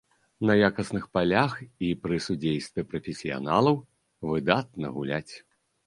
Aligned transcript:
На 0.49 0.53
якасных 0.69 1.05
палях 1.17 1.51
і 1.89 1.93
пры 2.07 2.15
судзействе 2.29 2.87
прафесіяналаў 2.95 3.81
выдатна 4.35 4.87
гуляць! 5.01 5.29